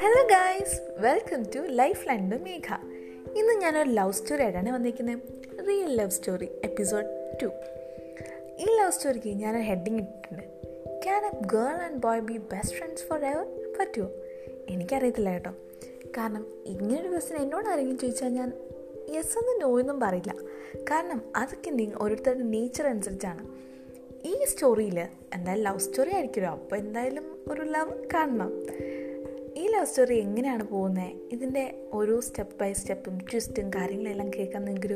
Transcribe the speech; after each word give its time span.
Hello 0.00 0.26
guys 0.30 0.76
welcome 0.98 1.42
to 1.42 1.58
life 1.58 2.08
line 2.08 2.28
Megha 2.28 2.68
ഇന്ന് 3.36 3.54
ഞാനൊരു 3.54 3.88
love 3.88 4.12
story 4.12 4.42
ആയിട്ടാണ് 4.42 4.70
വന്നിരിക്കുന്നത് 4.70 5.18
real 5.68 5.94
love 5.94 6.10
story 6.10 6.48
episode 6.64 7.06
two 7.42 7.46
ഈ 8.58 8.64
ലവ് 8.78 8.90
സ്റ്റോറിക്ക് 8.90 9.28
ഞാനൊരു 9.28 9.62
ഹെഡിങ് 9.62 9.98
ഇട്ടിട്ടുണ്ട്. 9.98 10.42
Can 11.02 11.26
a 11.26 11.30
girl 11.46 11.76
and 11.86 11.96
boy 11.96 12.20
be 12.20 12.36
best 12.36 12.76
friends 12.76 13.04
for 13.04 13.24
ever 13.24 13.46
പറ്റുമോ 13.80 14.08
എനിക്കറിയത്തില്ല 14.68 15.32
കേട്ടോ. 15.32 15.50
കാരണം 16.16 16.46
ഇങ്ങനൊരു 16.66 17.08
ക്വസ്റ്റ്യൻ 17.08 17.42
എന്നോട് 17.42 17.68
ആരെങ്കിലും 17.68 17.98
ചോദിച്ചാൽ 17.98 18.28
ഞാൻ 18.28 18.52
യെസ് 19.14 19.38
എന്നും 19.38 19.58
നോ 19.58 19.80
എന്നും 19.80 20.00
പറയില്ല. 20.00 20.34
കാരണം 20.90 21.22
അതൊക്കെ 21.36 21.86
ഓരോരുത്തരുടെ 22.00 22.42
നേച്ചർ 22.42 22.86
അനുസരിച്ചാണ്. 22.86 23.68
ഈ 24.28 24.44
സ്റ്റോറിയിൽ 24.44 24.98
എന്തായാലും 25.34 25.64
ലവ് 25.64 25.78
സ്റ്റോറി 25.78 26.14
ആയിരിക്കുമല്ലോ. 26.14 26.52
അപ്പോൾ 26.52 26.76
എന്തായാലും 26.76 27.38
ഒരു 27.48 27.62
ലവ് 27.62 27.92
കാണണം. 28.14 28.52
ഈ 29.58 29.66
ലവ് 29.66 29.84
സ്റ്റോറി 29.84 30.20
എങ്ങനെയാണ് 30.20 30.68
പോകുന്നത് 30.68 31.12
ഇതിന്റെ 31.32 31.88
ഓരോ 31.92 32.20
സ്റ്റെപ്പ് 32.20 32.58
ബൈ 32.58 32.72
സ്റ്റെപ്പും 32.72 33.18
ട്വിസ്റ്റും 33.18 33.70
കാര്യങ്ങളെല്ലാം 33.74 34.30
കേൾക്കാൻ 34.30 34.64
നിങ്ങൾക്കൊരു 34.64 34.94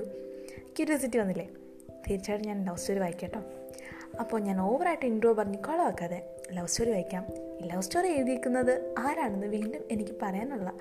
ക്യൂരിയോസിറ്റി 0.77 1.19
വന്നില്ലേ? 1.19 1.49
തീർച്ചയായിട്ടും 2.11 2.49
ഞാൻ 2.49 2.65
ലവ് 2.65 2.77
സ്റ്റോറി 2.77 2.99
വായിക്കട്ടോ. 2.99 3.41
അപ്പോൾ 4.21 4.41
ഞാൻ 4.41 4.61
ഓവറായിട്ട് 4.61 5.07
ഇൻട്രോ 5.07 5.33
പറഞ്ഞ് 5.33 5.59
കൊളവാക്കാതെ 5.59 6.23
ലവ് 6.53 6.67
സ്റ്റോറി 6.67 6.91
വായിക്കാം. 6.91 7.27
ഈ 7.61 7.69
ലവ് 7.69 7.83
സ്റ്റോറി 7.83 8.09
എഴുതിയിരിക്കുന്നത് 8.09 8.95
ആരാണെന്ന് 8.99 9.47
വീണ്ടും 9.47 9.83
എനിക്ക് 9.91 10.13
പറയാനുള്ള 10.23 10.73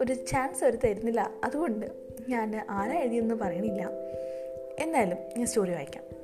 ഒരു 0.00 0.12
ചാൻസ് 0.12 0.64
അവർ 0.64 0.78
തരുന്നില്ല. 0.84 1.30
അതുകൊണ്ട് 1.44 1.86
ഞാൻ 2.28 2.66
ആരാ 2.70 2.94
എഴുതിയെന്ന് 2.94 3.34
പറയണില്ല. 3.34 3.90
എന്തായാലും 4.78 5.18
ഞാൻ 5.36 5.46
സ്റ്റോറി 5.46 5.70
വായിക്കാം. 5.70 6.19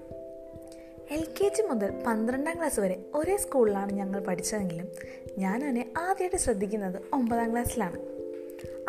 എൽ 1.11 1.29
കെ 1.41 1.49
ജി 1.49 1.63
മുതൽ 1.63 2.03
പന്ത്രണ്ടാം 2.07 2.59
ക്ലാസ് 2.59 2.81
വരെ 2.81 3.05
ഒരേ 3.15 3.37
സ്കൂളിലാണ് 3.37 3.93
ഞങ്ങൾ 3.93 4.21
പഠിച്ചതെങ്കിലും 4.21 4.89
ഞാൻ 5.39 5.65
അവനെ 5.65 5.93
ആദ്യമായിട്ട് 5.99 6.37
ശ്രദ്ധിക്കുന്നത് 6.37 7.03
ഒമ്പതാം 7.13 7.53
ക്ലാസ്സിലാണ്. 7.53 7.99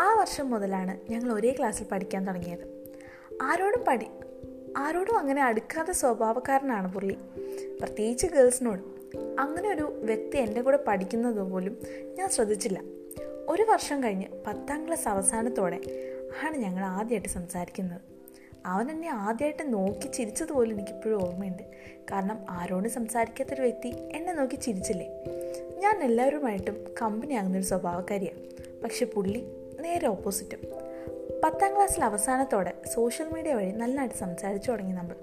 ആ 0.01 0.13
വർഷം 0.13 0.49
മുതലാണ് 0.49 1.11
ഞങ്ങൾ 1.11 1.33
ഒരേ 1.33 1.51
ക്ലാസ്സിൽ 1.51 1.85
പഠിക്കാൻ 1.91 2.27
തുടങ്ങിയത്. 2.27 2.93
ആരോടും 3.41 3.85
പഠി 3.87 4.05
ആരോടും 4.77 5.17
അങ്ങനെ 5.17 5.43
അടുക്കാത്ത 5.43 5.91
സ്വഭാവക്കാരനാണ് 5.91 6.93
പുള്ളി. 6.93 7.17
പ്രത്യേകിച്ച് 7.81 8.27
ഗേൾസിനോട്. 8.27 8.81
അങ്ങനെ 9.39 9.69
ഒരു 9.69 10.01
വ്യക്തി 10.03 10.37
എന്റെ 10.37 10.61
കൂടെ 10.61 10.79
പഠിക്കുന്നത് 10.87 11.51
പോലും 11.51 11.77
ഞാൻ 12.17 12.29
ശ്രദ്ധിച്ചില്ല. 12.29 12.81
ഒരു 13.47 13.63
വർഷം 13.63 14.03
കഴിഞ്ഞ് 14.03 14.25
പത്താം 14.47 14.87
ക്ലാസ് 14.87 15.07
അവസാനത്തോടെ 15.07 15.81
ആണ് 16.45 16.57
ഞങ്ങൾ 16.57 16.83
ആദ്യമായിട്ട് 16.83 17.29
സംസാരിക്കുന്നത്. 17.29 18.16
അവൻ 18.65 18.91
എന്നെ 18.91 19.09
ആദ്യമായിട്ട് 19.09 19.73
നോക്കി 19.73 20.07
ചിരിച്ചതുപോലെ 20.07 20.73
എനിക്കിപ്പോഴും 20.73 21.23
ഓർമ്മയുണ്ട്. 21.23 21.63
കാരണം 22.11 22.45
ആരോടും 22.49 22.89
സംസാരിക്കാത്തൊരു 22.89 23.61
വ്യക്തി 23.61 23.87
എന്നെ 23.87 24.33
നോക്കി 24.33 24.55
ചിരിച്ചില്ലേ? 24.55 25.23
ഞാൻ 25.77 26.03
എല്ലാവരുമായിട്ടും 26.03 26.85
കമ്പനി 27.01 27.33
ആകുന്നൊരു 27.33 27.65
സ്വഭാവക്കാരിയാണ് 27.65 28.41
പക്ഷെ 28.83 29.05
പുള്ളി 29.05 29.43
നേരെ 29.79 30.07
ഓപ്പോസിറ്റും 30.07 30.59
പത്താം 31.43 31.75
ക്ലാസ്സിൽ 31.75 32.03
അവസാനത്തോടെ 32.03 32.73
സോഷ്യൽ 32.93 33.27
മീഡിയ 33.33 33.53
വഴി 33.53 33.71
നല്ലതായിട്ട് 33.71 34.15
സംസാരിച്ചു 34.15 34.71
തുടങ്ങി 34.71 34.91
നമ്മൾ 34.91 35.15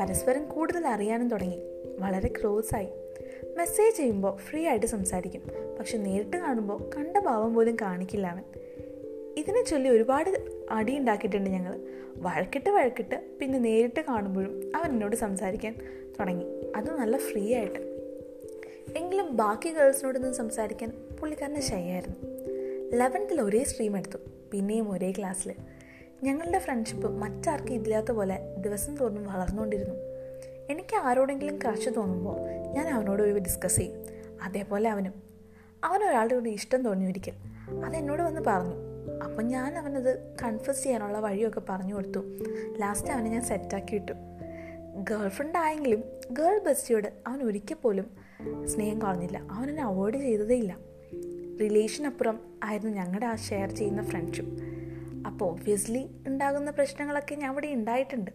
പരസ്പരം 0.00 0.48
കൂടുതൽ 0.48 0.86
അറിയാനും 0.86 1.28
തുടങ്ങി. 1.28 1.58
വളരെ 1.98 2.32
ക്ലോസായി 2.40 2.88
മെസ്സേജ് 3.58 3.96
ചെയ്യുമ്പോൾ 3.96 4.36
ഫ്രീ 4.36 4.66
ആയിട്ട് 4.66 4.86
സംസാരിക്കും. 4.86 5.42
പക്ഷെ 5.78 5.98
നേരിട്ട് 5.98 6.36
കാണുമ്പോൾ 6.36 6.90
കണ്ട 6.96 7.16
ഭാവം 7.16 7.54
പോലും 7.54 7.76
കാണിക്കില്ല 7.80 8.26
അവൻ. 8.26 8.42
ഇതിനെ 9.36 9.64
ചൊല്ലി 9.64 9.88
ഒരുപാട് 9.90 10.30
അടി 10.70 10.98
ഉണ്ടാക്കിയിട്ടുണ്ട് 10.98 11.50
ഞങ്ങൾ 11.50 11.80
വഴക്കിട്ട് 12.16 12.70
വഴക്കിട്ട് 12.70 13.38
പിന്നെ 13.40 13.58
നേരിട്ട് 13.58 14.00
കാണുമ്പോഴും 14.00 14.72
അവൻ 14.76 14.90
എന്നോട് 14.90 15.16
സംസാരിക്കാൻ 15.16 15.74
തുടങ്ങി. 16.20 16.72
അത് 16.76 16.90
നല്ല 16.90 17.16
ഫ്രീ 17.16 17.54
ആയിട്ട്. 17.54 17.94
എങ്കിലും 18.96 19.36
ബാക്കി 19.36 19.72
ഗേൾസിനോടൊന്നും 19.72 20.34
സംസാരിക്കാൻ 20.34 20.92
പുള്ളിക്കാരന് 21.20 21.60
ശയായിരുന്നു 21.60 22.16
ലെവൻത്തിൽ 22.98 23.40
ഒരേ 23.40 23.64
സ്ട്രീം 23.64 23.96
എടുത്തു. 23.96 24.18
പിന്നെയും 24.52 24.92
ഒരേ 24.92 25.12
ക്ലാസ്സിൽ 25.12 25.54
ഞങ്ങളുടെ 26.22 26.58
ഫ്രണ്ട്ഷിപ്പ് 26.58 27.08
മറ്റാർക്കും 27.08 27.74
ഇല്ലാത്ത 27.74 28.12
പോലെ 28.12 28.38
ദിവസം 28.58 28.96
തോറും 28.96 29.26
വളർന്നുകൊണ്ടിരുന്നു. 29.26 29.94
എനിക്ക് 30.70 30.96
ആരോടെങ്കിലും 30.96 31.58
ക്രഷ് 31.58 31.88
തോന്നുമ്പോൾ 31.96 32.40
ഞാൻ 32.48 32.88
അവനോട് 32.88 33.22
ഒരു 33.22 33.38
ഡിസ്കസ് 33.38 33.76
ചെയ്യും. 33.76 34.04
അതേപോലെ 34.42 34.90
അവനും. 34.90 35.14
അവൻ 35.84 36.04
ഒരാളുടെ 36.04 36.34
കൂടി 36.34 36.50
ഇഷ്ടം 36.50 36.82
തോന്നി 36.82 37.04
ഒരിക്കൽ. 37.04 37.32
അത് 37.84 37.96
എന്നോട് 37.96 38.22
വന്ന് 38.22 38.40
പറഞ്ഞു. 38.46 38.93
അപ്പം 39.24 39.48
ഞാൻ 39.48 39.78
അവനത് 39.78 40.36
കൺഫ്യസ് 40.42 40.82
ചെയ്യാനുള്ള 40.82 41.20
വഴിയൊക്കെ 41.20 41.62
പറഞ്ഞു 41.68 41.94
കൊടുത്തു. 41.94 42.20
ലാസ്റ്റ് 42.78 43.10
അവനെ 43.10 43.30
ഞാൻ 43.30 43.42
സെറ്റാക്കി 43.42 43.94
ഇട്ടു. 43.94 44.12
ഗേൾ 44.96 45.28
ഫ്രണ്ട് 45.28 45.58
ആയെങ്കിലും 45.58 46.04
ഗേൾ 46.30 46.58
ബെസ്റ്റിയോട് 46.58 47.12
അവൻ 47.26 47.42
ഒരിക്കൽ 47.42 47.74
പോലും 47.74 48.10
സ്നേഹം 48.66 49.02
കളഞ്ഞില്ല. 49.02 49.38
അവനെന്നെ 49.50 49.82
അവോയ്ഡ് 49.82 50.16
ചെയ്തതേ 50.16 50.54
ഇല്ല. 50.54 50.76
റിലേഷൻ 51.60 52.06
അപ്പുറം 52.06 52.40
ആയിരുന്നു 52.64 52.92
ഞങ്ങളുടെ 52.92 53.26
ആ 53.26 53.34
ഷെയർ 53.34 53.76
ചെയ്യുന്ന 53.76 54.02
ഫ്രണ്ട്ഷിപ്പ് 54.02 54.62
അപ്പോൾ 55.26 55.44
ഒബ്വിയസ്ലി 55.44 56.10
ഉണ്ടാകുന്ന 56.26 56.70
പ്രശ്നങ്ങളൊക്കെ 56.70 57.34
ഞാൻ 57.34 57.50
അവിടെ 57.50 57.66
ഉണ്ടായിട്ടുണ്ട്. 57.66 58.30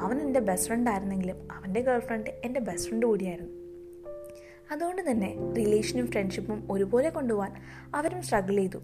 അവൻ 0.00 0.20
എന്റെ 0.20 0.40
ബെസ്റ്റ് 0.40 0.68
ഫ്രണ്ട് 0.68 0.90
ആയിരുന്നെങ്കിലും 0.90 1.48
അവന്റെ 1.52 1.80
ഗേൾ 1.80 1.98
ഫ്രണ്ട് 1.98 2.30
എന്റെ 2.44 2.60
ബെസ്റ്റ് 2.60 2.88
ഫ്രണ്ട് 2.88 3.06
കൂടിയായിരുന്നു. 3.06 3.58
അതുകൊണ്ട് 4.72 5.10
തന്നെ 5.10 5.36
റിലേഷനും 5.56 6.06
ഫ്രണ്ട്ഷിപ്പും 6.06 6.68
ഒരുപോലെ 6.70 7.10
കൊണ്ടുപോകാൻ 7.10 7.54
അവരും 7.94 8.22
സ്ട്രഗിൾ 8.22 8.56
ചെയ്തു. 8.56 8.78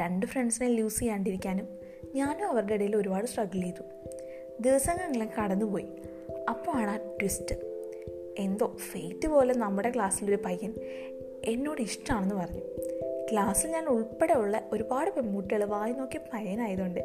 രണ്ട് 0.00 0.26
ഫ്രണ്ട്സിനെ 0.26 0.68
ലൂസ് 0.68 0.98
ചെയ്യാണ്ടിരിക്കാനും 0.98 1.68
ഞാനും 2.14 2.48
അവരുടെ 2.48 2.74
ഇടയിൽ 2.74 2.96
ഒരുപാട് 2.96 3.26
സ്ട്രഗിൾ 3.26 3.60
ചെയ്തു. 3.60 3.82
ദിവസങ്ങളെല്ലാം 4.60 5.30
കടന്നുപോയി. 5.38 5.86
അപ്പോഴാണ് 6.48 6.90
ആ 6.90 6.96
ട്വിസ്റ്റ് 6.96 7.54
എന്തോ 8.38 8.76
ഫെയ്റ്റ് 8.92 9.28
പോലെ 9.28 9.54
നമ്മുടെ 9.54 9.90
ക്ലാസ്സിലൊരു 9.90 10.42
പയ്യൻ 10.44 10.74
എന്നോട് 11.44 11.82
ഇഷ്ടമാണെന്ന് 11.82 12.34
പറഞ്ഞു. 12.34 12.60
ക്ലാസ്സിൽ 13.32 13.70
ഞാൻ 13.70 13.86
ഉൾപ്പെടെയുള്ള 13.86 14.68
ഒരുപാട് 14.72 15.10
പെൺകുട്ടികൾ 15.10 15.64
വായി 15.64 15.92
നോക്കിയ 15.92 16.20
പയ്യനായതുകൊണ്ട് 16.32 17.00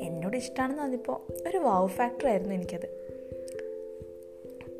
എന്നോട് 0.00 0.36
ഇഷ്ടമാണെന്ന് 0.36 0.82
പറഞ്ഞപ്പോൾ 0.82 1.48
ഒരു 1.48 1.58
വാവ് 1.58 1.88
ഫാക്ടർ 1.88 2.28
ആയിരുന്നു 2.28 2.54
എനിക്കത്. 2.54 3.06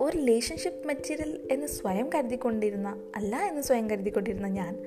ഒരു 0.00 0.19
റിലേഷൻഷിപ്പ് 0.19 0.87
മെറ്റീരിയൽ 0.88 1.49
എന്ന് 1.50 1.66
സ്വയം 1.66 2.10
കരുതിക്കൊണ്ടിരുന്ന 2.15 3.10
അല്ല 3.16 3.37
എന്ന് 3.37 3.62
സ്വയം 3.62 3.91
കരുതിക്കൊണ്ടിരുന്ന 3.91 4.47
ഞാൻ 4.49 4.82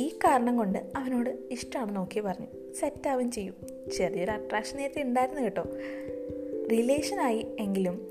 ഈ 0.00 0.08
കാരണം 0.08 0.56
കൊണ്ട് 0.56 0.78
അവനോട് 0.96 1.30
ഇഷ്ടമാണ് 1.50 1.96
നോക്കി 1.96 2.20
പറഞ്ഞു. 2.20 2.72
സെറ്റാവും 2.72 3.30
ചെയ്യും. 3.30 3.54
ചെറിയൊരു 3.96 4.30
അട്രാക്ഷൻ 4.30 4.76
നേരത്തെ 4.76 5.02
ഉണ്ടായിരുന്നു 5.02 5.42
കേട്ടോ. 5.42 5.62
റിലേഷനായി 6.70 7.46
എങ്കിലും 7.60 8.08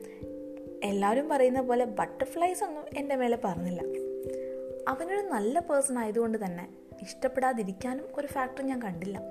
എല്ലാവരും 0.84 1.30
പറയുന്ന 1.30 1.62
പോലെ 1.62 1.86
ബട്ടർഫ്ലൈസ് 1.86 2.64
ഒന്നും 2.64 2.84
എന്റെ 2.97 3.16
മേലെ 3.16 3.38
പറഞ്ഞില്ല. 3.44 3.81
അവനൊരു 4.88 5.28
നല്ല 5.28 5.59
പേഴ്സൺ 5.59 6.00
ആയതുകൊണ്ട് 6.00 6.46
തന്നെ 6.46 6.68
ഇഷ്ടപ്പെടാതിരിക്കാനും 7.02 8.06
ഒരു 8.18 8.28
ഫാക്ടർ 8.28 8.63
ഞാൻ 8.63 8.81
കണ്ടില്ല. 8.81 9.22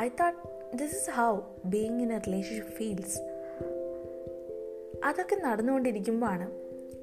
I 0.00 0.08
thought 0.08 0.38
this 0.76 0.96
is 0.96 1.10
how 1.10 1.40
being 1.64 2.02
in 2.02 2.12
a 2.12 2.18
relationship 2.18 2.72
feels 2.72 3.18
അതൊക്കെ 5.04 5.36
നടന്നുകൊണ്ടിരിക്കുമ്പോഴാണ് 5.36 6.50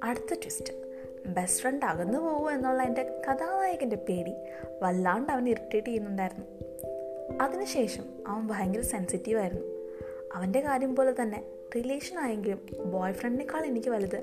അടുത്ത 0.03 0.33
ട്വിസ്റ്റ് 0.33 0.92
ബെസ്റ്റ് 1.27 1.61
ഫ്രണ്ട് 1.61 1.85
അകന്നു 1.85 2.19
പോകുമോ 2.19 2.51
എന്നുള്ള 2.51 2.83
എന്റെ 2.83 3.03
കഥാനായകന്റെ 3.03 3.95
പേടി. 3.95 4.33
വല്ലാണ്ട് 4.81 5.31
അവൻ 5.31 5.49
ഇറിറ്റേറ്റ് 5.49 5.87
ചെയ്യുന്നുണ്ടായിരുന്നു. 5.87 6.45
അതിനുശേഷം 7.41 8.03
അവൻ 8.27 8.47
ഭയങ്കര 8.47 8.81
സെൻസിറ്റീവ് 8.81 9.39
ആയിരുന്നു. 9.39 9.65
അവന്റെ 10.33 10.59
കാര്യം 10.59 10.95
പോലെ 10.95 11.21
തന്നെ 11.21 11.43
റിലേഷൻ 11.75 12.19
ആയെങ്കിലും 12.19 12.91
ബോയ് 12.91 13.13
ഫ്രണ്ടിനേക്കാൾ 13.13 13.65
എനിക്ക് 13.65 13.89
വലുത് 13.89 14.17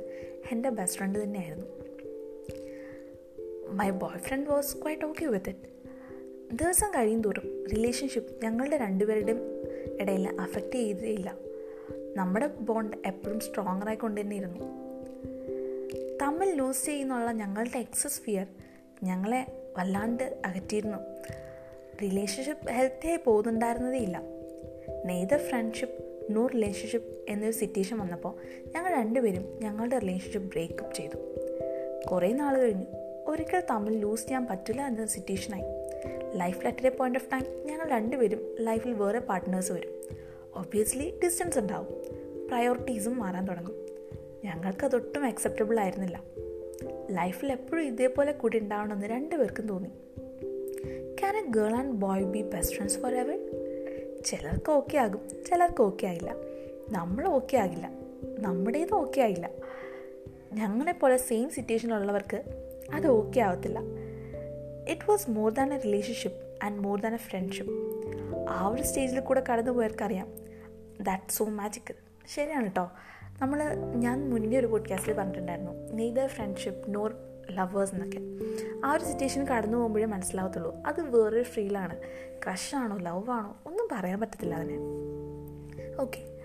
എന്റെ 0.53 0.69
ബെസ്റ്റ് 0.69 0.99
ഫ്രണ്ട് 0.99 1.23
തന്നെയായിരുന്നു. 1.23 1.67
My 3.73 3.91
boy 3.91 4.19
friend 4.19 4.51
was 4.51 4.77
quite 4.77 5.05
okay 5.05 5.27
with 5.27 5.49
it 5.49 5.71
ദിവസം 6.57 6.91
കഴിയും 6.91 7.23
തോറും 7.23 7.65
റിലേഷൻഷിപ്പ് 7.73 8.45
ഞങ്ങളുടെ 8.45 8.77
രണ്ടുപേരുടെയും 8.77 9.41
ഇടയിൽ 10.01 10.41
അഫക്റ്റ് 10.41 10.73
ചെയ്തേയില്ല. 10.73 11.35
നമ്മുടെ 12.17 12.47
ബോണ്ട് 12.47 12.97
എപ്പോഴും 13.07 13.41
സ്ട്രോങ്ങർ 13.41 13.89
ആയിക്കൊണ്ട് 13.89 14.21
തമ്മിൽ 16.31 16.55
ലൂസ് 16.55 16.87
ചെയ്യുന്നുള്ള 16.87 17.33
ഞങ്ങളുടെ 17.33 17.79
എക്സസ് 17.79 18.21
ഫിയർ 18.21 18.47
ഞങ്ങളെ 19.03 19.47
വല്ലാണ്ട് 19.79 20.43
അകറ്റിയിരുന്നു. 20.45 20.99
റിലേഷൻഷിപ്പ് 22.03 22.71
ഹെൽത്തിയായി 22.71 23.19
പോകുന്നുണ്ടായിരുന്നതേ 23.25 23.99
ഇല്ല. 23.99 24.23
നെയ്തർ 25.05 25.39
ഫ്രണ്ട്ഷിപ്പ് 25.39 26.27
നോ 26.31 26.47
റിലേഷൻഷിപ്പ് 26.47 27.25
എന്നൊരു 27.29 27.53
സിറ്റുവേഷൻ 27.53 27.99
വന്നപ്പോൾ 27.99 28.35
ഞങ്ങൾ 28.75 28.93
രണ്ടുപേരും 28.93 29.59
ഞങ്ങളുടെ 29.63 29.99
റിലേഷൻഷിപ്പ് 29.99 30.49
ബ്രേക്കപ്പ് 30.49 30.95
ചെയ്തു. 30.95 31.17
കുറേ 32.13 32.33
നാൾ 32.33 32.59
കഴിഞ്ഞു. 32.59 32.87
ഒരിക്കൽ 33.27 33.63
തമ്മിൽ 33.71 33.99
ലൂസ് 33.99 34.23
ചെയ്യാൻ 34.23 34.47
പറ്റില്ല 34.47 34.87
എന്ന 34.87 35.07
സിറ്റുവേഷനായി 35.07 35.65
ലൈഫിൽ 36.37 36.67
at 36.67 36.87
a 36.87 36.89
point 36.89 37.19
of 37.19 37.33
time 37.33 37.67
ഞങ്ങൾ 37.67 37.89
രണ്ടുപേരും 37.89 38.57
ലൈഫിൽ 38.59 38.93
വേറെ 38.93 39.19
പാർട്ട്നേഴ്സ് 39.19 39.73
വരും. 39.73 40.17
ഒബ്വിയസ്ലി 40.55 41.21
ഡിസ്റ്റൻസ് 41.25 41.59
ഉണ്ടാവും. 41.59 41.87
പ്രയോറിറ്റീസും 42.49 43.19
മാറാൻ 43.19 43.45
തുടങ്ങും. 43.45 43.90
ഞങ്ങൾക്ക് 44.45 44.85
അതൊട്ടും 44.85 45.25
അക്സെപ്റ്റബിൾ 45.25 45.81
ആയിരുന്നില്ല 45.81 46.23
ലൈഫിൽ 47.11 47.53
എപ്പോഴും 47.53 47.83
ഇതേപോലെ 47.83 48.33
കൂടി 48.33 48.59
ഉണ്ടാവണമെന്ന് 48.59 49.07
രണ്ടുപേർക്കും 49.07 49.69
തോന്നി. 49.69 49.89
Can 51.19 51.37
a 51.37 51.51
girl 51.51 51.75
and 51.75 51.93
boy 51.93 52.25
be 52.25 52.43
best 52.43 52.77
friends 52.77 52.99
for 52.99 53.15
ever 53.15 53.39
ചിലർക്ക് 54.25 54.73
ഓക്കെ 54.73 54.97
ആകും 54.97 55.45
ചിലർക്ക് 55.45 55.83
ഓക്കെ 55.83 56.07
ആയില്ല. 56.07 56.37
നമ്മൾ 56.91 57.27
ഓക്കെ 57.27 57.57
ആകില്ല 57.57 57.91
നമ്മുടേത് 58.39 58.95
ഓക്കെ 58.95 59.21
ആയില്ല. 59.21 59.51
ഞങ്ങളെപ്പോലെ 60.53 61.17
സെയിം 61.17 61.51
സിറ്റുവേഷനിലുള്ളവർക്ക് 61.51 62.43
അത് 62.95 63.07
ഓക്കെ 63.07 63.41
ആവത്തില്ല. 63.41 63.79
It 64.89 65.11
was 65.11 65.31
more 65.31 65.53
than 65.53 65.75
a 65.75 65.77
relationship 65.77 66.65
and 66.65 66.81
more 66.81 67.01
than 67.01 67.15
a 67.15 67.17
friendship 67.17 67.73
ആ 68.49 68.69
ഒരു 68.69 68.83
സ്റ്റേജിൽ 68.83 69.21
കൂടെ 69.21 69.43
കടന്നു 69.53 69.71
പോയവർക്കറിയാം 69.71 70.29
ദാറ്റ് 71.01 71.33
സോ 71.33 71.45
മാജിക്കൽ 71.45 71.95
ശരിയാണ് 72.35 72.65
കേട്ടോ 72.65 72.91
നമ്മൾ 73.41 73.65
ഞാൻ 73.95 74.31
മുന്നേ 74.31 74.59
ഒരു 74.59 74.67
പോഡ്കാസ്റ്റിൽ 74.67 75.13
പറഞ്ഞിട്ടുണ്ടായിരുന്നു 75.13 75.73
നെയ്തർ 75.93 76.27
ഫ്രണ്ട്ഷിപ്പ് 76.27 76.95
നോർ 76.95 77.15
ലവേഴ്സ് 77.51 77.95
എന്നൊക്കെ. 77.95 78.19
ആ 78.85 78.93
ഒരു 78.93 79.05
സിറ്റുവേഷൻ 79.05 79.47
കടന്നു 79.47 79.79
പോകുമ്പോഴേ 79.79 80.07
മനസ്സിലാവത്തുള്ളൂ 80.07 80.77
അത് 80.87 81.01
വേറൊരു 81.01 81.43
ഫീലാണ് 81.43 81.97
ക്രഷാണോ 82.45 82.97
ലവാണോ 82.97 83.57
ഒന്നും 83.67 83.89
പറയാൻ 83.93 84.21
പറ്റത്തില്ല 84.21 84.55
അതിനെ. 84.55 84.77
ഓക്കെ 86.01 86.39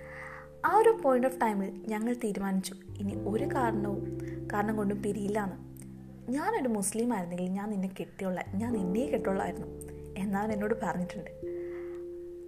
ആ 0.65 0.77
ഒരു 0.77 0.97
പോയിന്റ് 1.03 1.27
ഓഫ് 1.27 1.41
ടൈമിൽ 1.41 1.71
ഞങ്ങൾ 1.87 2.13
തീരുമാനിച്ചു 2.13 2.75
ഇനി 2.99 3.13
ഒരു 3.27 3.43
കാരണവും 3.43 4.17
കാരണം 4.53 4.75
കൊണ്ടും 4.75 5.03
പിരിയില്ല 5.03 5.43
എന്ന്. 5.43 5.57
ഞാനൊരു 6.31 6.67
മുസ്ലിം 6.67 7.13
ആയിരുന്നെങ്കിൽ 7.13 7.45
ഞാൻ 7.45 7.69
നിന്നെ 7.69 7.89
കെട്ടിയുള്ള 7.99 8.43
ഞാൻ 8.55 8.73
നിന്നെ 8.73 9.05
കെട്ടുള്ളായിരുന്നു 9.05 9.67
എന്നാണ് 10.17 10.53
എന്നോട് 10.53 10.73
പറഞ്ഞിട്ടുണ്ട്. 10.83 11.31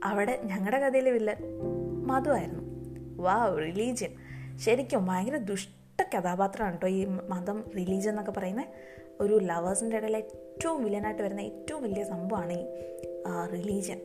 അവിടെ 0.04 0.42
ഞങ്ങളുടെ 0.44 0.80
കഥയിലെ 0.80 1.12
വില്ലൻ 1.12 1.36
മധുവായിരുന്നു 2.08 2.64
വാ 3.24 3.56
റിലീജിയൻ 3.60 4.27
ശരിക്കും 4.60 5.06
ഭയങ്കര 5.06 5.38
ദുഷ്ട 5.38 6.02
കഥാപാത്രമാണ് 6.16 6.74
കേട്ടോ 6.74 6.88
ഈ 6.88 7.06
മതം 7.06 7.72
റിലീജിയൻ 7.76 8.10
എന്നൊക്കെ 8.10 8.32
പറയുന്ന 8.32 8.66
ഒരു 9.22 9.40
ലവേഴ്സിന്റെ 9.44 9.98
ഇടയിൽ 9.98 10.18
ഏറ്റവും 10.18 10.84
വില്ലനായിട്ട് 10.84 11.24
വരുന്ന 11.24 11.42
ഏറ്റവും 11.42 11.84
വലിയ 11.84 12.04
സംഭവമാണ് 12.04 12.54
ഈ 12.54 12.66
റിലീജിയൻ 13.54 14.02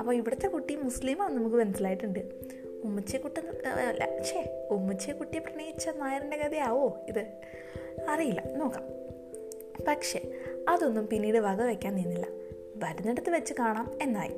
അപ്പോൾ 0.00 0.14
ഇവിടുത്തെ 0.14 0.48
കുട്ടി 0.48 0.76
മുസ്ലിമാണെന്ന് 0.76 1.40
നമുക്ക് 1.40 1.56
മനസ്സിലായിട്ടുണ്ട്. 1.56 2.18
ഉമ്മച്ചിയെക്കുട്ടി 2.84 3.68
അല്ല 3.68 4.22
ഛേ 4.24 4.68
ഉമ്മച്ചിയെക്കുട്ടിയെ 4.70 5.40
പ്രണയിച്ച 5.40 5.88
നായറിന്റെ 5.88 6.36
കഥയാവോ 6.36 6.98
ഇത്? 7.08 7.32
അറിയില്ല 8.08 8.42
നോക്കാം. 8.56 8.84
പക്ഷേ 9.88 10.32
അതൊന്നും 10.68 11.08
പിന്നീട് 11.08 11.38
വക 11.38 11.62
വയ്ക്കാൻ 11.62 11.94
നിന്നില്ല. 11.94 12.26
വരുന്നിടത്ത് 12.76 13.30
വെച്ച് 13.30 13.54
കാണാം 13.58 13.90
എന്നായി. 14.02 14.32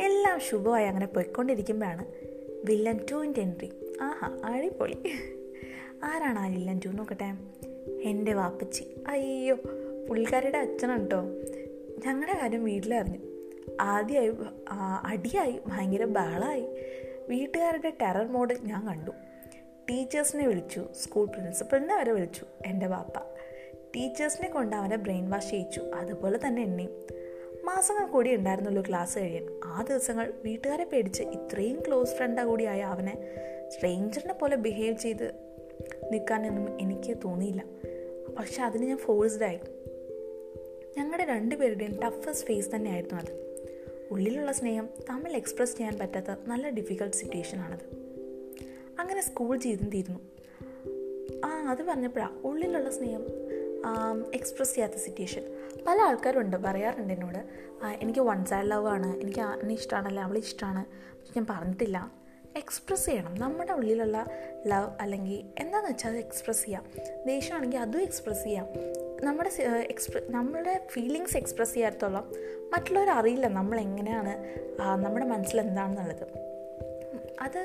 എല്ലാം 0.00 0.40
ശുഭമായി 0.40 0.86
അങ്ങനെ 0.86 1.06
പോയിക്കൊണ്ടിരിക്കുമ്പോഴാണ് 1.06 2.04
വില്ലൻ 2.64 3.00
ടുവിന്റെ 3.10 3.40
എൻട്രി 3.40 3.72
ആഹാ 4.00 4.38
അടിപൊളി. 4.44 4.96
ആരാണ് 6.04 6.38
ആ 6.38 6.78
ടു 6.84 6.88
നോക്കട്ടെ. 6.88 7.34
എന്റെ 8.02 8.34
വാപ്പച്ചി. 8.34 8.84
അയ്യോ 9.08 9.56
പുള്ളിക്കാരിയുടെ 10.08 10.58
അച്ഛനാണ് 10.58 11.00
കേട്ടോ 11.00 11.22
ഞങ്ങളുടെ 12.06 12.38
കാര്യം 12.40 12.64
വീട്ടിലറിഞ്ഞു. 12.64 13.18
ആദ്യമായി 13.80 14.32
അടിയായി 15.04 15.60
ഭയങ്കര 15.66 16.04
ബഹളമായി 16.04 16.66
വീട്ടുകാരുടെ 17.28 17.92
ടെറർ 18.02 18.26
മോഡ് 18.26 18.54
ഞാൻ 18.62 18.86
കണ്ടു. 18.88 19.10
ടീച്ചേഴ്സിനെ 19.90 20.46
വിളിച്ചു 20.46 20.86
സ്കൂൾ 21.02 21.26
പ്രിൻസിപ്പലിനെ 21.26 21.96
വരെ 21.96 22.12
വിളിച്ചു 22.12 22.46
എന്റെ 22.66 22.86
വാപ്പ. 22.86 23.18
ടീച്ചേഴ്സിനെ 23.96 24.48
കൊണ്ട് 24.48 24.76
അവനെ 24.76 24.96
ബ്രെയിൻ 24.96 25.30
വാഷ് 25.30 25.50
ചെയ്യിച്ചു 25.50 25.80
അതുപോലെ 25.80 26.38
തന്നെ 26.46 26.62
എന്നെയും. 26.62 26.90
മാസങ്ങൾ 27.64 28.06
കൂടി 28.06 28.34
ഉണ്ടായിരുന്നുള്ളൂ 28.34 28.82
ക്ലാസ് 28.88 29.18
കഴിയാൻ. 29.18 29.60
ആ 29.64 29.84
ദിവസങ്ങൾ 29.88 30.32
വീട്ടുകാരെ 30.44 30.84
പേടിച്ച് 30.84 31.22
ഇത്രയും 31.22 31.82
ക്ലോസ് 31.86 32.14
ഫ്രണ്ടാ 32.14 32.44
കൂടിയായ 32.44 32.80
അവനെ 32.80 33.16
സ്ട്രേഞ്ചറിനെ 33.68 34.34
പോലെ 34.34 34.56
ബിഹേവ് 34.56 34.98
ചെയ്ത് 34.98 35.32
നിൽക്കാനൊന്നും 36.12 36.80
എനിക്ക് 36.80 37.16
തോന്നിയില്ല. 37.24 37.64
പക്ഷെ 38.38 38.62
അതിന് 38.62 38.84
ഞാൻ 38.84 38.98
ഫോഴ്സ്ഡായി 38.98 39.58
ഞങ്ങളുടെ 40.98 41.24
രണ്ടുപേരുടെയും 41.24 42.00
ടഫസ്റ്റ് 42.04 42.46
ഫേസ് 42.46 42.70
തന്നെയായിരുന്നു 42.74 43.18
അത്. 43.20 43.48
ഉള്ളിലുള്ള 44.10 44.52
സ്നേഹം 44.52 44.88
തമ്മിൽ 45.10 45.36
എക്സ്പ്രസ് 45.36 45.76
ചെയ്യാൻ 45.76 45.98
പറ്റാത്ത 45.98 46.26
നല്ല 46.46 46.68
ഡിഫിക്കൽട്ട് 46.68 47.16
സിറ്റുവേഷൻ 47.16 47.58
ആണത്. 47.60 47.84
അങ്ങനെ 48.98 49.20
സ്കൂൾ 49.20 49.56
ജീവിതം 49.56 49.88
തീരുന്നു 49.90 50.20
ആ 51.44 51.48
അത് 51.70 51.82
പറഞ്ഞപ്പോഴാണ് 51.82 52.38
ഉള്ളിലുള്ള 52.44 52.90
സ്നേഹം 52.90 53.24
എക്സ്പ്രസ് 54.34 54.74
ചെയ്യാത്ത 54.74 54.92
സിറ്റുവേഷൻ 54.92 55.44
പല 55.86 56.00
ആൾക്കാരുണ്ട് 56.00 56.56
പറയാറുണ്ട് 56.56 57.12
എന്നോട്. 57.12 57.38
എനിക്ക് 57.84 58.20
വൺ 58.20 58.44
സൈഡ് 58.44 58.70
ലവ് 58.70 58.86
ആണ് 58.86 59.16
എനിക്ക് 59.16 59.40
അന്നെ 59.40 59.74
ഇഷ്ടമാണല്ലേ 59.74 60.22
അവളെ 60.22 60.38
ഇഷ്ടമാണ് 60.38 60.84
ഞാൻ 61.36 61.46
പറഞ്ഞിട്ടില്ല. 61.50 62.17
എക്സ്പ്രസ് 62.58 63.06
ചെയ്യണം. 63.06 63.34
നമ്മുടെ 63.34 63.72
ഉള്ളിലുള്ള 63.72 64.26
ലവ് 64.66 64.90
അല്ലെങ്കിൽ 65.00 65.62
എന്താണെന്ന് 65.62 65.90
വെച്ചാൽ 65.90 66.10
അത് 66.10 66.18
എക്സ്പ്രസ് 66.18 66.64
ചെയ്യാം. 66.64 66.84
ദേഷ്യമാണെങ്കിൽ 67.26 67.78
അതും 67.78 68.02
എക്സ്പ്രസ് 68.02 68.44
ചെയ്യാം. 68.44 68.66
നമ്മുടെ 69.22 69.50
എക്സ്പ്ര 69.62 70.20
നമ്മുടെ 70.30 70.86
ഫീലിങ്സ് 70.92 71.36
എക്സ്പ്രസ് 71.36 71.74
ചെയ്യാത്തോളം 71.74 72.32
മറ്റുള്ളവർ 72.72 73.10
അറിയില്ല 73.10 73.46
നമ്മൾ 73.46 73.80
എങ്ങനെയാണ് 73.80 74.34
നമ്മുടെ 75.04 75.24
മനസ്സിൽ 75.24 75.60
എന്താണെന്നുള്ളത്. 75.60 76.26
അത് 77.40 77.60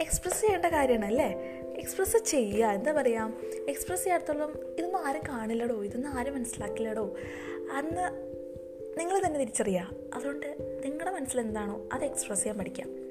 എക്സ്പ്രസ് 0.00 0.40
ചെയ്യേണ്ട 0.40 0.66
കാര്യമാണ് 0.66 1.04
അല്ലേ? 1.04 1.28
എക്സ്പ്രസ് 1.76 2.16
ചെയ്യുക. 2.16 2.66
എന്താ 2.66 2.92
പറയുക 2.92 3.32
എക്സ്പ്രസ് 3.68 4.04
ചെയ്യാത്തോളം 4.04 4.52
ഇതൊന്നും 4.78 5.06
ആരും 5.06 5.22
കാണില്ലടോ 5.28 5.84
ഇതൊന്നും 5.84 6.10
ആരും 6.18 6.34
മനസ്സിലാക്കില്ലടോ. 6.34 7.16
അന്ന് 7.72 8.06
നിങ്ങൾ 8.98 9.26
തന്നെ 9.26 9.40
തിരിച്ചറിയുക. 9.40 9.90
അതുകൊണ്ട് 10.14 10.46
നിങ്ങളുടെ 10.84 11.10
മനസ്സിൽ 11.16 11.40
എന്താണോ 11.40 11.88
അത് 11.92 12.04
എക്സ്പ്രസ് 12.04 12.40
ചെയ്യാൻ 12.40 12.58
പഠിക്കാം 12.58 13.07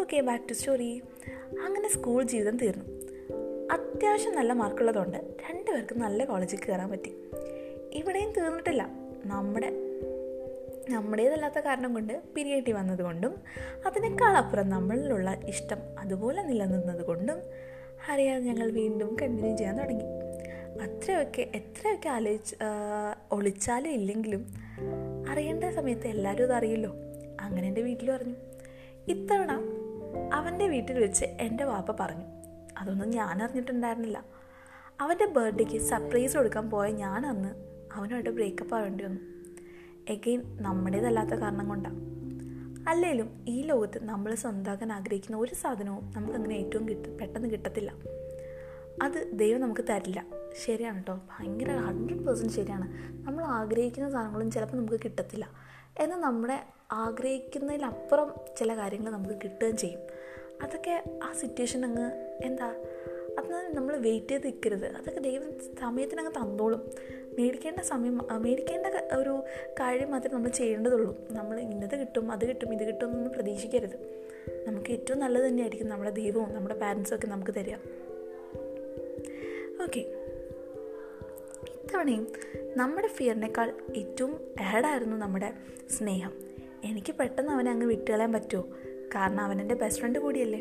ഓക്കെ 0.00 0.20
ബാക്ക് 0.20 0.48
ടു 0.48 0.52
സ്റ്റോറി 0.52 1.02
അങ്ങനെ 1.62 1.88
സ്കൂൾ 1.88 2.22
ജീവിതം 2.22 2.56
തീർന്നു. 2.56 2.84
അത്യാവശ്യം 3.72 4.34
നല്ല 4.34 4.52
മാർക്കുള്ളതുകൊണ്ട് 4.52 5.16
രണ്ടുപേർക്കും 5.16 5.98
നല്ല 5.98 6.24
കോളേജിൽ 6.24 6.58
കയറാൻ 6.58 6.90
പറ്റി. 6.90 7.12
ഇവിടെയും 7.92 8.32
തീർന്നിട്ടില്ല. 8.36 8.88
നമ്മുടെ 9.24 9.70
നമ്മുടേതല്ലാത്ത 10.90 11.58
കാരണം 11.58 11.92
കൊണ്ട് 11.94 12.22
പിരിയേണ്ടി 12.34 12.72
വന്നതുകൊണ്ടും 12.72 13.34
അതിനേക്കാൾ 13.86 14.36
അപ്പുറം 14.36 14.68
നമ്മളിലുള്ള 14.70 15.40
ഇഷ്ടം 15.46 15.78
അതുപോലെ 15.98 16.42
നിലനിന്നത് 16.42 17.06
കൊണ്ടും 17.06 17.38
അറിയാതെ 18.08 18.44
ഞങ്ങൾ 18.44 18.70
വീണ്ടും 18.70 19.16
കണ്ടിന്യൂ 19.22 19.56
ചെയ്യാൻ 19.56 19.78
തുടങ്ങി. 19.78 20.04
അത്രയൊക്കെ 20.84 21.42
എത്രയൊക്കെ 21.54 22.08
ആലോചിച്ച് 22.08 22.56
ഒളിച്ചാലും 23.32 23.90
ഇല്ലെങ്കിലും 23.90 24.42
അറിയേണ്ട 25.28 25.64
സമയത്ത് 25.64 26.06
എല്ലാവരും 26.06 26.44
അത് 26.44 26.52
അറിയല്ലോ. 26.52 26.92
അങ്ങനെ 27.40 27.68
എന്റെ 27.68 27.82
വീട്ടിൽ 27.82 28.10
പറഞ്ഞു 28.10 28.34
ഇത്തവണ 29.08 29.52
അവന്റെ 30.32 30.68
വീട്ടിൽ 30.68 30.98
വെച്ച് 30.98 31.24
എന്റെ 31.24 31.64
വാപ്പ 31.64 31.96
പറഞ്ഞു. 32.00 32.24
അതൊന്നും 32.78 33.10
ഞാൻ 33.10 33.42
അറിഞ്ഞിട്ടുണ്ടായിരുന്നില്ല. 33.42 34.24
അവന്റെ 35.00 35.26
ബർത്ത്ഡേക്ക് 35.26 35.78
സർപ്രൈസ് 35.78 36.36
കൊടുക്കാൻ 36.36 36.70
പോയ 36.70 36.90
ഞാൻ 36.90 37.26
അന്ന് 37.26 37.48
അവനോട് 37.92 38.30
ബ്രേക്കപ്പ് 38.30 38.74
ആവേണ്ടി 38.74 39.04
വന്നു. 39.04 39.20
എഗെയിൻ 40.08 40.62
നമ്മുടേതല്ലാത്ത 40.62 41.30
കാരണം 41.30 41.68
കൊണ്ടാണ് 41.68 42.16
അല്ലെങ്കിലും 42.88 43.44
ഈ 43.48 43.62
ലോകത്ത് 43.62 44.04
നമ്മൾ 44.04 44.34
സ്വന്തമാക്കാൻ 44.34 44.92
ആഗ്രഹിക്കുന്ന 44.92 45.36
ഒരു 45.36 45.54
സാധനവും 45.54 46.12
നമുക്കങ്ങനെ 46.16 46.54
ഏറ്റവും 46.54 46.88
കിട്ട 46.88 47.06
പെട്ടെന്ന് 47.06 47.50
കിട്ടത്തില്ല. 47.50 47.92
അത് 49.02 49.30
ദൈവം 49.32 49.60
നമുക്ക് 49.60 49.84
തരില്ല. 49.90 50.26
ശരിയാണ് 50.64 50.96
കേട്ടോ 50.96 51.14
ഭയങ്കര 51.14 51.70
ഹൺഡ്രഡ് 51.70 52.18
പേഴ്സന്റ് 52.18 52.52
ശരിയാണ്. 52.52 52.86
നമ്മൾ 53.26 53.44
ആഗ്രഹിക്കുന്ന 53.44 54.10
സാധനങ്ങളും 54.10 54.50
ചിലപ്പോൾ 54.50 54.76
നമുക്ക് 54.76 55.00
കിട്ടത്തില്ല. 55.04 55.48
എന്നാൽ 55.98 56.18
നമ്മുടെ 56.18 56.66
ആഗ്രഹിക്കുന്നതിലപ്പുറം 56.92 58.30
ചില 58.56 58.76
കാര്യങ്ങൾ 58.76 59.12
നമുക്ക് 59.12 59.34
കിട്ടുകയും 59.34 59.76
ചെയ്യും. 59.76 60.00
അതൊക്കെ 60.62 61.04
ആ 61.22 61.32
സിറ്റുവേഷൻ 61.32 61.84
അങ്ങ് 61.84 62.10
എന്താ? 62.42 62.74
അത് 63.38 63.76
നമ്മൾ 63.76 63.96
വെയിറ്റ് 63.96 64.28
ചെയ്ത് 64.28 64.46
നിൽക്കരുത് 64.46 64.86
അതൊക്കെ 64.86 65.20
ദൈവം 65.20 65.52
സമയത്തിനങ്ങ് 65.80 66.32
തന്നോളും. 66.32 66.90
മേടിക്കേണ്ട 67.38 67.80
സമയം 67.80 68.20
മേടിക്കേണ്ട 68.36 69.14
ഒരു 69.14 69.42
കാര്യം 69.80 70.10
മാത്രമേ 70.10 70.34
നമ്മൾ 70.34 70.48
ചെയ്യേണ്ടതുള്ളൂ. 70.48 71.16
നമ്മൾ 71.30 71.60
ഇന്നത് 71.60 72.00
കിട്ടും 72.00 72.32
അത് 72.32 72.48
കിട്ടും 72.48 72.74
ഇത് 72.74 72.84
കിട്ടും 72.84 73.06
എന്നൊന്നും 73.06 73.32
പ്രതീക്ഷിക്കരുത്. 73.32 73.96
നമുക്ക് 74.66 74.90
ഏറ്റവും 74.90 75.18
നല്ലത് 75.18 75.44
തന്നെയായിരിക്കും 75.44 75.88
നമ്മുടെ 75.88 76.10
ദൈവവും 76.10 76.54
നമ്മുടെ 76.54 76.74
പാരൻസും 76.74 77.16
ഒക്കെ 77.16 77.26
നമുക്ക് 77.26 77.54
തരിക. 77.54 77.74
ഓക്കെ 79.82 80.00
ഇത്തവണയും 81.68 82.26
നമ്മുടെ 82.76 83.08
ഫിയറിനേക്കാൾ 83.08 83.72
ഏറ്റവും 83.96 84.40
ആഡായിരുന്നു 84.60 85.16
നമ്മുടെ 85.16 85.52
സ്നേഹം. 85.90 86.32
എനിക്ക് 86.84 87.14
പെട്ടെന്ന് 87.14 87.52
അവനെ 87.52 87.70
അങ്ങ് 87.70 87.86
വിട്ടുകളയാൻ 87.86 88.32
പറ്റുമോ? 88.32 88.68
കാരണം 89.14 89.40
അവൻ 89.40 89.60
എന്റെ 89.60 89.74
ബെസ്റ്റ് 89.74 90.00
ഫ്രണ്ട് 90.00 90.18
കൂടിയല്ലേ. 90.18 90.60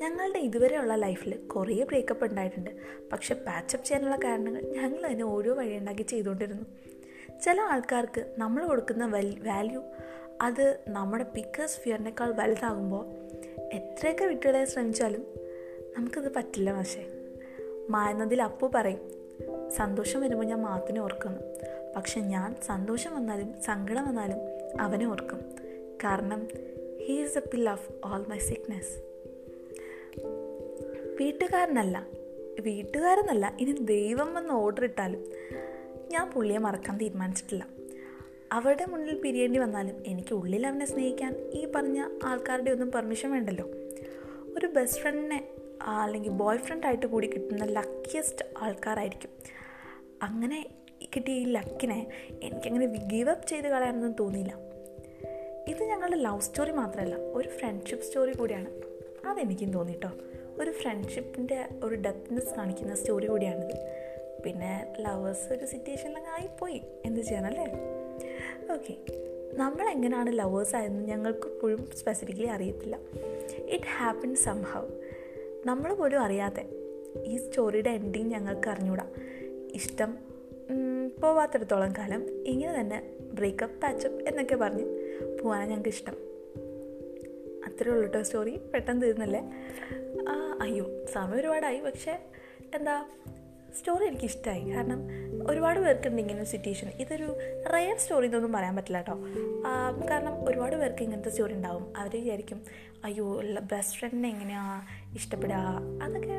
ഞങ്ങളുടെ 0.00 0.38
ഇതുവരെയുള്ള 0.38 0.94
ലൈഫിൽ 0.94 1.36
കുറേ 1.36 1.84
ബ്രേക്കപ്പ് 1.84 2.24
ഉണ്ടായിട്ടുണ്ട്. 2.24 2.70
പക്ഷെ 3.12 3.34
പാച്ചപ്പ് 3.34 3.86
ചെയ്യാനുള്ള 3.86 4.16
കാരണങ്ങൾ 4.16 4.62
ഞങ്ങൾ 4.62 5.06
അതിനെ 5.06 5.24
ഓരോ 5.24 5.54
വഴിയുണ്ടാക്കി 5.54 6.02
ചെയ്തുകൊണ്ടിരുന്നു. 6.02 6.64
ചില 7.40 7.60
ആൾക്കാർക്ക് 7.60 8.34
നമ്മൾ 8.38 8.66
കൊടുക്കുന്ന 8.66 9.06
വാല്യൂ 9.46 9.82
അത് 10.40 10.78
നമ്മുടെ 10.88 11.24
പിക്കേഴ്സ് 11.24 11.78
ഫിയറിനേക്കാൾ 11.78 12.32
വലുതാകുമ്പോൾ 12.32 13.06
എത്രയൊക്കെ 13.74 14.24
വിട്ടുകളെ 14.24 14.64
ശ്രമിച്ചാലും 14.64 15.26
നമുക്കത് 15.98 16.34
പറ്റില്ല 16.34 16.72
പക്ഷേ 16.72 17.06
മായുന്നതിൽ 17.88 18.42
അപ്പു 18.42 18.72
പറയും 18.74 19.20
സന്തോഷം 19.70 20.20
വരുമ്പോൾ 20.20 20.44
ഞാൻ 20.44 20.62
മാത്തിനെ 20.62 21.00
ഓർക്കുന്നു 21.00 21.40
പക്ഷെ 21.96 22.20
ഞാൻ 22.20 22.56
സന്തോഷം 22.66 23.16
വന്നാലും 23.16 23.62
സങ്കടം 23.62 24.08
വന്നാലും 24.08 24.36
അവനെ 24.80 25.06
ഓർക്കും. 25.06 25.40
കാരണം 26.04 26.48
he 27.06 27.22
is 27.22 27.38
a 27.38 27.40
pill 27.40 27.68
of 27.68 27.88
all 28.04 28.24
my 28.28 28.38
sickness 28.38 28.94
വീട്ടുകാരനല്ല. 31.20 32.06
വീട്ടുകാരെന്നല്ല 32.60 33.56
ഇനി 33.60 33.70
ദൈവം 33.70 34.34
വന്ന് 34.34 34.52
ഓർഡർ 34.54 34.84
ഇട്ടാലും 34.84 35.24
ഞാൻ 36.10 36.30
പുള്ളിയെ 36.30 36.58
മറക്കാൻ 36.58 36.98
തീരുമാനിച്ചിട്ടില്ല. 36.98 37.66
അവരുടെ 38.52 38.84
മുന്നിൽ 38.84 39.20
പിരിയേണ്ടി 39.20 39.58
വന്നാലും 39.58 40.02
എനിക്ക് 40.06 40.34
ഉള്ളിൽ 40.34 40.66
അവനെ 40.66 40.86
സ്നേഹിക്കാൻ 40.86 41.36
ഈ 41.50 41.66
പറഞ്ഞ 41.74 42.04
ആൾക്കാരുടെ 42.24 42.70
ഒന്നും 42.70 42.92
പെർമിഷൻ 42.92 43.32
വേണ്ടല്ലോ. 43.32 43.66
ഒരു 44.56 44.66
ബെസ്റ്റ് 44.66 45.00
ഫ്രണ്ടിനെ 45.00 45.48
അല്ലെങ്കിൽ 45.82 46.30
ബോയ് 46.30 46.58
ഫ്രണ്ടായിട്ട് 46.58 47.06
കൂടി 47.06 47.26
കിട്ടുന്ന 47.26 47.64
ലക്കിയസ്റ്റ് 47.64 48.44
ആൾക്കാരായിരിക്കും. 48.58 49.30
അങ്ങനെ 50.22 50.66
കിട്ടിയ 51.16 51.34
ഈ 51.34 51.44
ലക്കിനെ 51.44 52.06
എനിക്കങ്ങനെ 52.42 52.86
ഗീവ് 52.86 53.30
അപ്പ് 53.30 53.46
ചെയ്ത് 53.46 53.68
കളയാനൊന്നും 53.68 54.12
തോന്നിയില്ല. 54.20 54.69
ഇത് 56.10 56.24
ലവ് 56.24 56.40
സ്റ്റോറി 56.40 56.70
മാത്രമല്ല 56.70 57.14
ഒരു 57.14 57.48
ഫ്രണ്ട്ഷിപ്പ് 57.48 58.04
സ്റ്റോറി 58.04 58.32
കൂടിയാണ്. 58.32 58.70
അതെനിക്കും 59.28 59.72
തോന്നിട്ടോ. 59.72 60.10
ഒരു 60.60 60.70
ഫ്രണ്ട്ഷിപ്പിന്റെ 60.70 61.68
ഒരു 61.84 61.94
ഡെപ്ത്നെസ് 61.94 62.54
കാണിക്കുന്ന 62.54 62.94
സ്റ്റോറി 62.94 63.26
കൂടിയാണിത് 63.26 63.76
പിന്നെ 64.44 64.94
ലവേഴ്സ് 65.00 65.52
ഒരു 65.52 65.64
സിറ്റുവേഷനിലങ്ങ് 65.64 66.30
ആയിപ്പോയി 66.30 66.82
എന്ത് 67.04 67.20
ചെയ്യാനല്ലേ 67.20 67.66
ഓക്കെ 68.74 68.96
നമ്മളെങ്ങനെയാണ് 69.54 70.38
ലവേഴ്സ് 70.38 70.76
ആയതെന്ന് 70.76 71.04
ഞങ്ങൾക്ക് 71.08 71.46
ഇപ്പോഴും 71.46 71.88
സ്പെസിഫിക്കലി 71.96 72.46
അറിയത്തില്ല. 72.46 72.98
ഇറ്റ് 73.68 73.84
ഹാപ്പൻ 73.98 74.34
സംഹൗ 74.34 74.82
നമ്മൾ 75.66 75.94
പോലും 75.94 76.20
അറിയാതെ 76.20 76.64
ഈ 77.24 77.36
സ്റ്റോറിയുടെ 77.36 77.90
എൻഡിങ് 77.90 78.30
ഞങ്ങൾക്ക് 78.30 78.68
അറിഞ്ഞൂടാ. 78.68 79.06
ഇഷ്ടം 79.74 80.18
പോവാത്തിടത്തോളം 81.22 81.92
കാലം 81.98 82.44
ഇങ്ങനെ 82.46 82.80
തന്നെ 82.80 83.16
ബ്രേക്കപ്പ് 83.20 83.80
പാച്ചപ്പ് 83.80 84.28
എന്നൊക്കെ 84.28 84.56
പറഞ്ഞ് 84.56 84.84
പോകാനാണ് 85.42 85.70
ഞങ്ങൾക്ക് 85.70 85.88
ഇഷ്ടം. 85.88 86.16
അത്രേ 87.66 87.90
ഉള്ളൂ 87.90 88.02
കേട്ടോ 88.02 88.22
സ്റ്റോറി 88.22 88.56
പെട്ടെന്ന് 88.74 89.02
തീർന്നല്ലേ? 89.02 89.42
അയ്യോ 90.60 90.86
സമയം 91.12 91.38
ഒരുപാടായി. 91.40 91.80
പക്ഷേ 91.80 92.18
എന്താ 92.74 93.04
സ്റ്റോറി 93.78 94.04
എനിക്ക് 94.04 94.24
ഇഷ്ടമായി 94.24 94.64
കാരണം 94.70 95.00
ഒരുപാട് 95.50 95.80
പേർക്കുണ്ട് 95.80 96.22
ഇങ്ങനെ 96.22 96.44
സിറ്റുവേഷൻ 96.44 96.88
ഇതൊരു 96.88 97.28
റയർ 97.74 97.96
സ്റ്റോറി 97.96 98.24
എന്നൊന്നും 98.24 98.52
പറയാൻ 98.52 98.76
പറ്റില്ല 98.76 98.98
കേട്ടോ. 98.98 99.16
കാരണം 100.10 100.48
ഒരുപാട് 100.48 100.76
പേർക്ക് 100.76 101.02
ഇങ്ങനത്തെ 101.02 101.30
സ്റ്റോറി 101.30 101.52
ഉണ്ടാവും. 101.52 101.92
അവർ 101.96 102.10
വിചാരിക്കും 102.16 102.62
അയ്യോ 103.04 103.40
ബെസ്റ്റ് 103.72 103.98
ഫ്രണ്ടിനെ 103.98 104.28
എങ്ങനെയാണ് 104.28 104.80
ഇഷ്ടപ്പെടുക? 105.16 105.60
അതൊക്കെ 106.02 106.38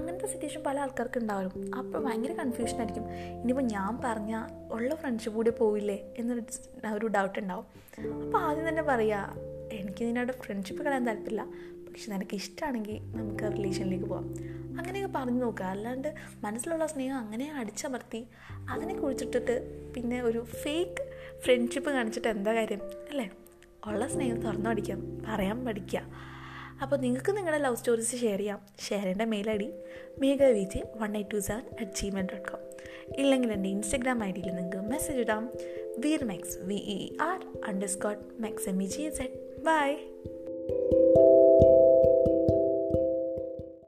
അങ്ങനത്തെ 0.00 0.26
സിറ്റുവേഷൻ 0.26 0.62
പല 0.66 0.78
ആൾക്കാർക്ക് 0.78 1.18
ഉണ്ടാവും 1.18 1.74
അപ്പോൾ 1.74 2.04
ഭയങ്കര 2.04 2.32
കൺഫ്യൂഷൻ 2.32 2.78
ആയിരിക്കും. 2.78 3.04
ഇനിയിപ്പോൾ 3.42 3.62
ഞാൻ 3.62 3.98
പറഞ്ഞ 4.04 4.46
ഉള്ള 4.70 4.94
ഫ്രണ്ട്ഷിപ്പ് 4.94 5.36
കൂടി 5.36 5.50
പോവില്ലേ 5.50 5.98
എന്നൊരു 6.18 6.42
ഒരു 6.94 7.06
ഡൗട്ട് 7.06 7.38
ഉണ്ടാവും. 7.38 7.66
അപ്പോൾ 8.24 8.38
ആദ്യം 8.38 8.68
തന്നെ 8.68 8.82
പറയുക 8.82 9.34
എനിക്ക് 9.72 10.04
നിന്നോട് 10.04 10.32
ഫ്രണ്ട്ഷിപ്പ് 10.32 10.82
കളയാൻ 10.84 11.04
താല്പര്യമില്ല. 11.06 11.44
പക്ഷെ 11.88 12.12
നിനക്ക് 12.12 12.34
ഇഷ്ടമാണെങ്കിൽ 12.34 12.96
നമുക്ക് 13.16 13.44
റിലേഷനിലേക്ക് 13.56 14.04
പോവാം. 14.04 14.26
അങ്ങനെയൊക്കെ 14.78 15.18
പറഞ്ഞു 15.18 15.40
നോക്കുക. 15.40 15.66
അല്ലാണ്ട് 15.66 16.14
മനസ്സിലുള്ള 16.44 16.86
സ്നേഹം 16.86 17.16
അങ്ങനെ 17.16 17.52
അടിച്ചമർത്തി 17.52 18.20
അതിനെ 18.70 18.94
കുറിച്ചിട്ടിട്ട് 19.00 19.54
പിന്നെ 19.94 20.22
ഒരു 20.22 20.44
ഫേക്ക് 20.62 21.04
ഫ്രണ്ട്ഷിപ്പ് 21.40 21.90
കാണിച്ചിട്ട് 21.90 22.28
എന്താ 22.28 22.54
കാര്യം? 22.54 22.82
അല്ലേ? 23.10 23.30
ഉള്ള 23.86 24.06
സ്നേഹം 24.06 24.42
തുറന്നു 24.42 24.70
പഠിക്കാം 24.70 25.00
പറയാൻ 25.28 25.64
പഠിക്കുക 25.66 26.02
അപ്പോൾ 26.82 26.96
നിങ്ങൾക്ക് 26.96 27.36
നിങ്ങളുടെ 27.36 27.62
ലവ് 27.62 27.76
സ്റ്റോറീസ് 27.76 28.16
ഷെയർ 28.16 28.38
ചെയ്യാം. 28.38 28.60
ഷെയർ 28.88 29.00
ചെയ്യേണ്ട 29.00 29.22
mail 29.22 29.50
I 29.50 29.56
D 29.56 29.72
Megha 30.18 30.44
V 30.44 30.64
J 30.74 30.92
one 30.96 31.16
eight 31.16 31.30
two 31.30 31.38
seven 31.38 31.62
at 31.80 31.90
Gmail 32.02 32.26
dot 32.26 32.48
com 32.48 32.62
ഇല്ലെങ്കിൽ 33.18 33.52
എന്റെ 33.52 33.68
ഇൻസ്റ്റഗ്രാം 33.68 34.24
ഐ 34.24 34.32
ഡിയിൽ 34.32 34.54
നിങ്ങൾക്ക് 34.54 34.76
മെസ്സേജ് 34.76 35.18
ഇടാം. 35.18 35.50
Veer 35.98 36.24
മെക്സ് 36.24 36.58
V 36.58 36.74
E 36.74 37.16
R 37.20 37.40
under 37.66 37.88
Scott 37.88 38.42
മെക്സ് 38.42 38.68
M 38.68 38.82
E 38.82 38.86
G 38.86 39.10
set 39.10 39.64
by 39.64 40.09